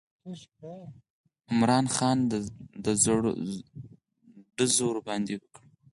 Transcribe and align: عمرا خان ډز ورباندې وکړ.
عمرا 1.49 1.79
خان 1.95 2.17
ډز 4.61 4.75
ورباندې 4.85 5.33
وکړ. 5.37 5.55